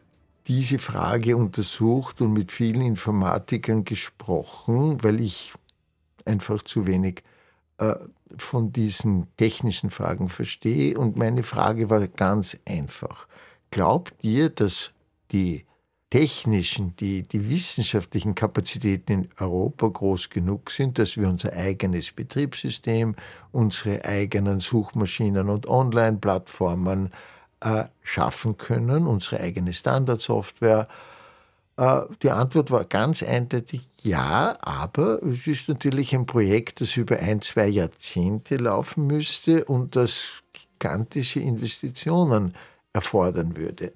[0.47, 5.53] diese Frage untersucht und mit vielen Informatikern gesprochen, weil ich
[6.23, 7.21] einfach zu wenig
[7.77, 7.95] äh,
[8.37, 10.97] von diesen technischen Fragen verstehe.
[10.97, 13.27] Und meine Frage war ganz einfach.
[13.71, 14.91] Glaubt ihr, dass
[15.31, 15.65] die
[16.09, 23.15] technischen, die, die wissenschaftlichen Kapazitäten in Europa groß genug sind, dass wir unser eigenes Betriebssystem,
[23.51, 27.11] unsere eigenen Suchmaschinen und Online-Plattformen
[27.59, 31.14] äh, schaffen können, unsere eigene Standardsoftware, äh,
[31.77, 37.41] die Antwort war ganz eindeutig ja, aber es ist natürlich ein Projekt, das über ein,
[37.41, 42.53] zwei Jahrzehnte laufen müsste und das gigantische Investitionen
[42.93, 43.93] erfordern würde.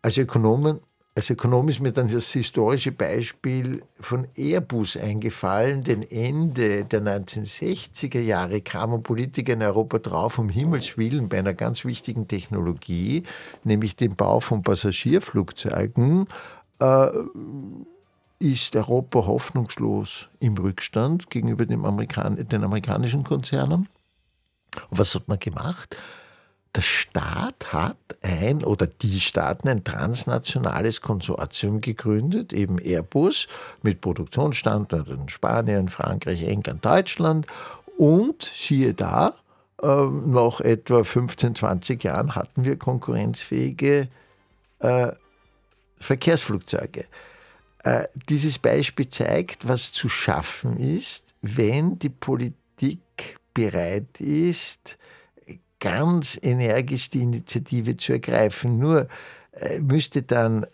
[0.00, 0.80] Als Ökonomen
[1.16, 8.20] als Ökonom ist mir dann das historische Beispiel von Airbus eingefallen, denn Ende der 1960er
[8.20, 13.22] Jahre kamen Politiker in Europa drauf, um Himmels Willen bei einer ganz wichtigen Technologie,
[13.64, 16.26] nämlich dem Bau von Passagierflugzeugen,
[16.80, 17.08] äh,
[18.38, 23.88] ist Europa hoffnungslos im Rückstand gegenüber Amerikan den amerikanischen Konzernen.
[24.90, 25.96] Und was hat man gemacht?
[26.74, 33.48] Der Staat hat ein oder die Staaten ein transnationales Konsortium gegründet, eben Airbus
[33.82, 37.46] mit Produktionsstandorten in Spanien, Frankreich, England, Deutschland.
[37.96, 39.32] Und siehe da,
[39.82, 44.08] äh, nach etwa 15, 20 Jahren hatten wir konkurrenzfähige
[44.80, 45.12] äh,
[45.98, 47.06] Verkehrsflugzeuge.
[47.84, 54.98] Äh, dieses Beispiel zeigt, was zu schaffen ist, wenn die Politik bereit ist,
[55.80, 58.78] ganz energisch die Initiative zu ergreifen.
[58.78, 59.08] Nur
[59.52, 60.66] äh, müsste dann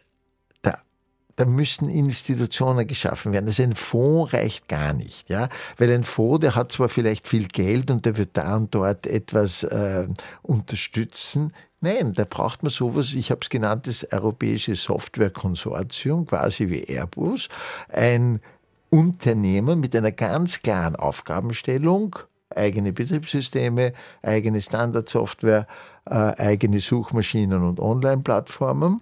[1.37, 3.47] da müssten Institutionen geschaffen werden.
[3.47, 7.49] Also ein Fonds reicht gar nicht, ja, weil ein Fonds, der hat zwar vielleicht viel
[7.49, 10.07] Geld und der wird da und dort etwas äh,
[10.43, 11.53] unterstützen.
[11.81, 17.49] Nein, da braucht man sowas, ich habe es genannt, das Europäische Softwarekonsortium, quasi wie Airbus,
[17.89, 18.41] ein
[18.89, 22.15] Unternehmen mit einer ganz klaren Aufgabenstellung,
[22.55, 25.67] eigene Betriebssysteme, eigene Standardsoftware,
[26.05, 29.01] äh, eigene Suchmaschinen und Online-Plattformen.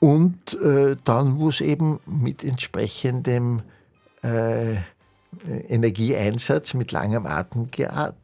[0.00, 3.62] Und äh, dann muss eben mit entsprechendem
[4.22, 4.76] äh,
[5.68, 7.68] Energieeinsatz mit langem Atem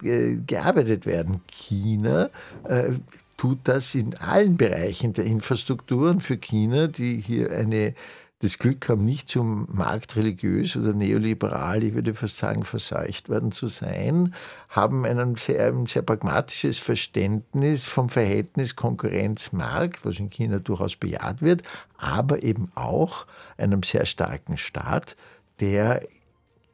[0.02, 1.40] äh, gearbeitet werden.
[1.50, 2.30] China
[2.64, 2.92] äh,
[3.36, 7.94] tut das in allen Bereichen der Infrastrukturen für China, die hier eine
[8.40, 13.68] das Glück haben, nicht zum marktreligiös oder neoliberal, ich würde fast sagen, verseucht worden zu
[13.68, 14.34] sein,
[14.70, 21.42] haben ein sehr, ein sehr pragmatisches Verständnis vom Verhältnis Konkurrenz-Markt, was in China durchaus bejaht
[21.42, 21.62] wird,
[21.98, 23.26] aber eben auch
[23.58, 25.16] einem sehr starken Staat,
[25.60, 26.02] der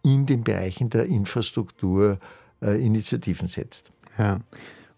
[0.04, 2.20] in den Bereichen der Infrastruktur
[2.62, 3.90] äh, Initiativen setzt.
[4.18, 4.38] Ja.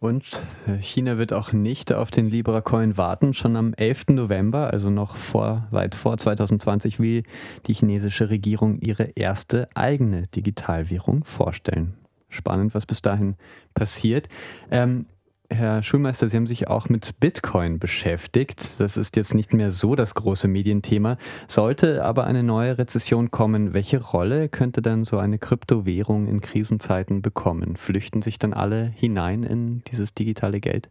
[0.01, 0.41] Und
[0.81, 3.35] China wird auch nicht auf den Libra Coin warten.
[3.35, 4.09] Schon am 11.
[4.11, 7.25] November, also noch vor, weit vor 2020, will
[7.67, 11.95] die chinesische Regierung ihre erste eigene Digitalwährung vorstellen.
[12.29, 13.35] Spannend, was bis dahin
[13.75, 14.29] passiert.
[14.71, 15.07] Ähm,
[15.51, 18.79] Herr Schulmeister, Sie haben sich auch mit Bitcoin beschäftigt.
[18.81, 21.17] Das ist jetzt nicht mehr so das große Medienthema.
[21.49, 27.23] Sollte aber eine neue Rezession kommen, welche Rolle könnte dann so eine Kryptowährung in Krisenzeiten
[27.23, 27.77] bekommen?
[27.77, 30.91] Flüchten sich dann alle hinein in dieses digitale Geld?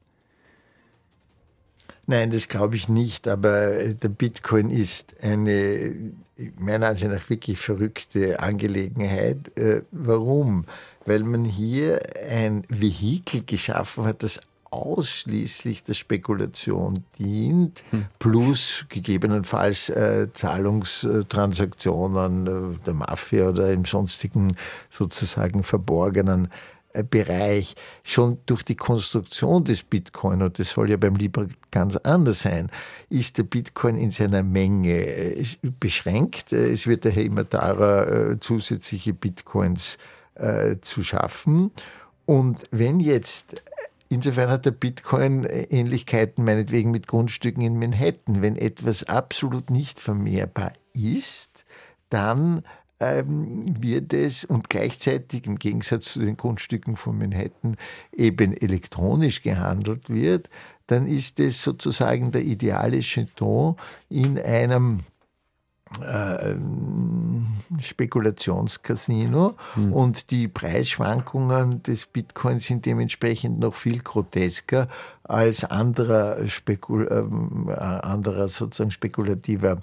[2.07, 6.13] Nein, das glaube ich nicht, aber der Bitcoin ist eine
[6.57, 9.55] meiner Ansicht nach wirklich verrückte Angelegenheit.
[9.55, 10.65] Äh, warum?
[11.07, 18.07] Weil man hier ein Vehikel geschaffen hat, das ausschließlich der Spekulation dient, hm.
[18.19, 24.57] plus gegebenenfalls äh, Zahlungstransaktionen äh, der Mafia oder im sonstigen
[24.89, 26.49] sozusagen verborgenen
[26.91, 27.75] äh, Bereich.
[28.03, 32.69] Schon durch die Konstruktion des Bitcoin, und das soll ja beim Libra ganz anders sein,
[33.09, 35.45] ist der Bitcoin in seiner Menge äh,
[35.79, 36.51] beschränkt.
[36.51, 39.97] Äh, es wird daher immer teurer, zusätzliche Bitcoins
[40.81, 41.71] zu schaffen.
[42.25, 43.63] Und wenn jetzt
[44.09, 48.41] Insofern hat der Bitcoin Ähnlichkeiten meinetwegen mit Grundstücken in Manhattan.
[48.41, 51.65] Wenn etwas absolut nicht vermehrbar ist,
[52.09, 52.63] dann
[52.99, 57.75] ähm, wird es und gleichzeitig im Gegensatz zu den Grundstücken von Manhattan
[58.15, 60.49] eben elektronisch gehandelt wird,
[60.87, 63.75] dann ist es sozusagen der ideale Jeton
[64.09, 65.16] in einem äh,
[67.81, 69.93] Spekulationscasino mhm.
[69.93, 74.87] und die Preisschwankungen des Bitcoins sind dementsprechend noch viel grotesker
[75.23, 79.79] als anderer, Spekul äh, anderer sozusagen spekulativer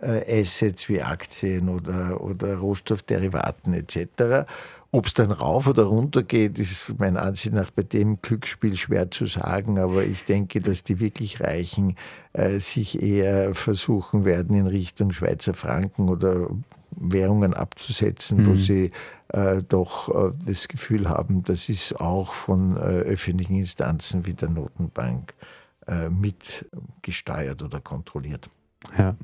[0.00, 4.46] äh, Assets wie Aktien oder, oder Rohstoffderivaten etc.
[4.92, 9.08] Ob es dann rauf oder runter geht, ist meiner Ansicht nach bei dem Glücksspiel schwer
[9.08, 11.96] zu sagen, aber ich denke, dass die wirklich Reichen
[12.32, 16.48] äh, sich eher versuchen werden, in Richtung Schweizer Franken oder
[16.90, 18.46] Währungen abzusetzen, mhm.
[18.46, 18.90] wo sie
[19.28, 24.48] äh, doch äh, das Gefühl haben, das ist auch von äh, öffentlichen Instanzen wie der
[24.48, 25.34] Notenbank
[25.86, 28.50] äh, mitgesteuert oder kontrolliert.
[28.96, 29.16] Ja.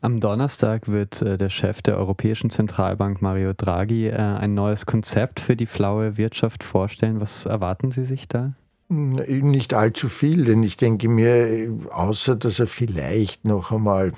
[0.00, 5.40] Am Donnerstag wird äh, der Chef der Europäischen Zentralbank Mario Draghi äh, ein neues Konzept
[5.40, 7.20] für die flaue Wirtschaft vorstellen.
[7.20, 8.52] Was erwarten Sie sich da?
[8.88, 14.12] Nicht allzu viel, denn ich denke mir, außer dass er vielleicht noch einmal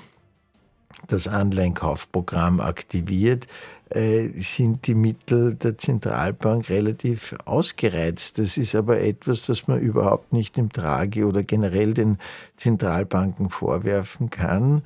[1.07, 3.47] das Anleihenkaufprogramm aktiviert,
[3.89, 8.37] äh, sind die Mittel der Zentralbank relativ ausgereizt.
[8.37, 12.17] Das ist aber etwas, das man überhaupt nicht dem Trage oder generell den
[12.55, 14.83] Zentralbanken vorwerfen kann.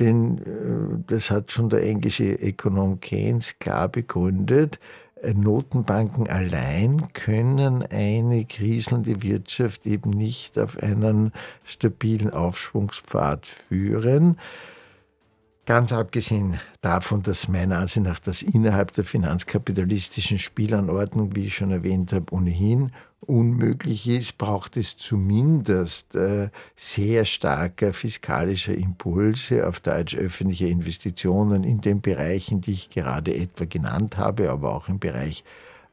[0.00, 4.80] Denn äh, das hat schon der englische Ökonom Keynes klar begründet.
[5.22, 11.32] Äh, Notenbanken allein können eine kriselnde Wirtschaft eben nicht auf einen
[11.64, 14.36] stabilen Aufschwungspfad führen.
[15.68, 21.72] Ganz abgesehen davon, dass meiner Ansicht nach das innerhalb der finanzkapitalistischen Spielanordnung, wie ich schon
[21.72, 30.16] erwähnt habe, ohnehin unmöglich ist, braucht es zumindest äh, sehr starker fiskalischer Impulse auf Deutsch
[30.16, 35.44] öffentliche Investitionen in den Bereichen, die ich gerade etwa genannt habe, aber auch im Bereich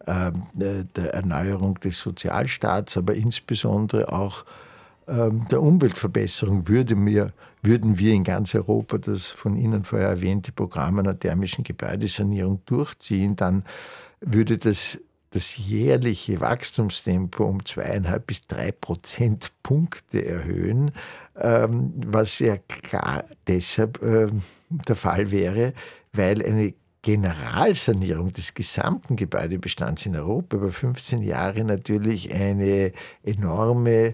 [0.06, 4.46] äh, der Erneuerung des Sozialstaats, aber insbesondere auch
[5.08, 7.32] der Umweltverbesserung würde mir
[7.66, 13.36] würden wir in ganz Europa das von Ihnen vorher erwähnte Programm einer thermischen Gebäudesanierung durchziehen,
[13.36, 13.64] dann
[14.22, 15.00] würde das
[15.32, 20.92] das jährliche Wachstumstempo um zweieinhalb bis drei Prozentpunkte erhöhen,
[21.38, 25.74] ähm, was ja klar deshalb ähm, der Fall wäre,
[26.14, 34.14] weil eine Generalsanierung des gesamten Gebäudebestands in Europa über 15 Jahre natürlich eine enorme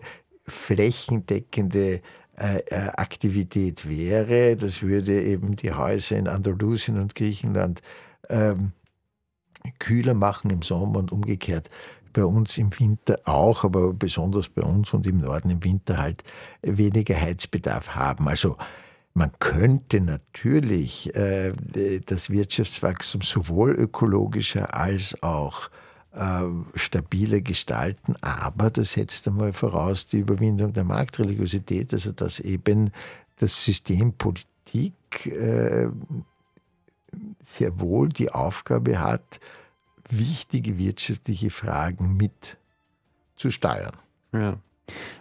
[0.52, 2.02] flächendeckende
[2.38, 4.56] äh, äh, Aktivität wäre.
[4.56, 7.82] Das würde eben die Häuser in Andalusien und Griechenland
[8.30, 8.72] ähm,
[9.80, 11.70] kühler machen im Sommer und umgekehrt
[12.14, 16.24] bei uns im Winter auch, aber besonders bei uns und im Norden im Winter halt
[16.62, 18.28] weniger Heizbedarf haben.
[18.28, 18.58] Also
[19.14, 21.54] man könnte natürlich äh,
[22.06, 25.70] das Wirtschaftswachstum sowohl ökologischer als auch
[26.14, 26.44] äh,
[26.76, 32.92] stabile gestalten, aber das setzt einmal voraus die Überwindung der Marktreligiosität, also dass eben
[33.38, 35.88] das System Politik äh,
[37.44, 39.40] sehr wohl die Aufgabe hat,
[40.10, 42.58] wichtige wirtschaftliche Fragen mit
[43.36, 43.96] zu steuern.
[44.34, 44.58] Ja.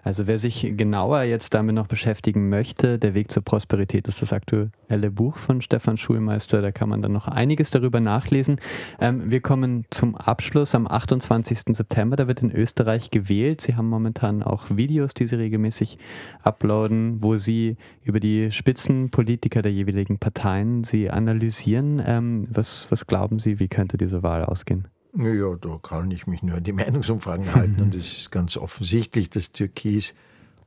[0.02, 4.32] Also wer sich genauer jetzt damit noch beschäftigen möchte, der Weg zur Prosperität ist das
[4.32, 6.62] aktuelle Buch von Stefan Schulmeister.
[6.62, 8.60] Da kann man dann noch einiges darüber nachlesen.
[9.00, 11.76] Ähm, wir kommen zum Abschluss am 28.
[11.76, 12.16] September.
[12.16, 13.60] Da wird in Österreich gewählt.
[13.60, 15.98] Sie haben momentan auch Videos, die Sie regelmäßig
[16.42, 22.02] uploaden, wo Sie über die Spitzenpolitiker der jeweiligen Parteien Sie analysieren.
[22.04, 24.88] Ähm, was, was glauben Sie, wie könnte diese Wahl ausgehen?
[25.12, 29.30] Naja, da kann ich mich nur an die Meinungsumfragen halten und es ist ganz offensichtlich,
[29.30, 30.14] dass Türkis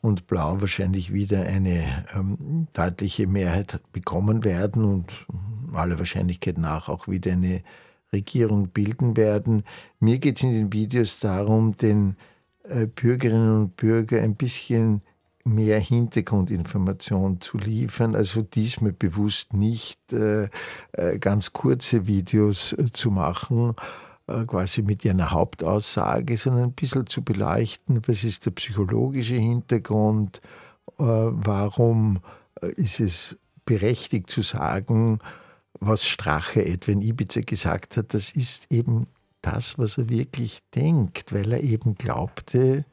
[0.02, 5.26] und Blau wahrscheinlich wieder eine ähm, deutliche Mehrheit bekommen werden und
[5.74, 7.64] aller Wahrscheinlichkeit nach auch wieder eine
[8.12, 9.64] Regierung bilden werden.
[10.00, 12.18] Mir geht es in den Videos darum, den
[12.64, 15.02] äh, Bürgerinnen und Bürgern ein bisschen
[15.46, 20.50] mehr Hintergrundinformation zu liefern, also diesmal bewusst nicht äh,
[20.94, 23.76] äh, ganz kurze Videos äh, zu machen,
[24.28, 30.42] quasi mit ihrer Hauptaussage, sondern ein bisschen zu beleuchten, was ist der psychologische Hintergrund,
[31.00, 32.22] äh, warum
[32.62, 35.20] äh, ist es berechtigt zu sagen,
[35.80, 39.08] was Strache etwa in Ibiza gesagt hat, das ist eben
[39.42, 42.86] das, was er wirklich denkt, weil er eben glaubte,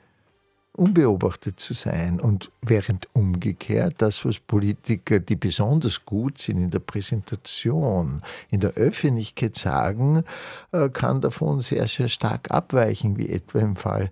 [0.81, 2.19] unbeobachtet zu sein.
[2.19, 8.73] Und während umgekehrt das, was Politiker, die besonders gut sind in der Präsentation, in der
[8.73, 10.25] Öffentlichkeit sagen,
[10.73, 14.11] äh, kann davon sehr, sehr stark abweichen, wie etwa im Fall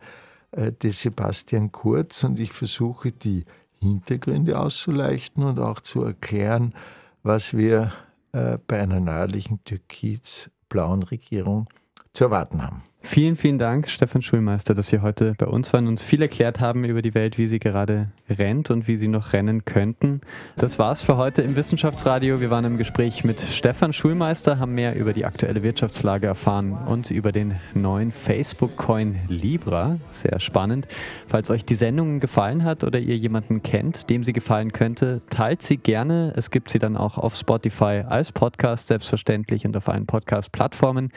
[0.53, 2.23] äh, des Sebastian Kurz.
[2.23, 3.47] Und ich versuche die
[3.81, 6.75] Hintergründe auszuleuchten und auch zu erklären,
[7.23, 7.95] was wir
[8.33, 11.65] äh, bei einer neuerlichen türkis-blauen Regierung
[12.13, 12.88] zu erwarten haben.
[13.01, 16.59] Vielen, vielen Dank, Stefan Schulmeister, dass Sie heute bei uns waren und uns viel erklärt
[16.59, 20.21] haben über die Welt, wie sie gerade rennt und wie sie noch rennen könnten.
[20.57, 22.41] Das war's für heute im Wissenschaftsradio.
[22.41, 27.11] Wir waren im Gespräch mit Stefan Schulmeister, haben mehr über die aktuelle Wirtschaftslage erfahren und
[27.13, 29.99] über den neuen Facebook-Coin Libra.
[30.11, 30.89] Sehr spannend.
[31.29, 35.63] Falls euch die Sendung gefallen hat oder ihr jemanden kennt, dem sie gefallen könnte, teilt
[35.63, 36.33] sie gerne.
[36.37, 41.11] Es gibt sie dann auch auf Spotify als Podcast selbstverständlich und auf allen Podcast-Plattformen.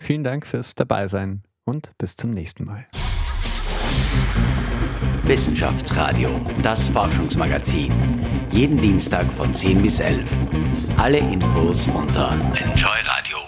[0.00, 2.86] Vielen Dank fürs Dabeisein und bis zum nächsten Mal.
[5.22, 6.30] Wissenschaftsradio,
[6.62, 7.92] das Forschungsmagazin.
[8.50, 10.28] Jeden Dienstag von 10 bis 11.
[10.96, 13.38] Alle Infos unter enjoyradio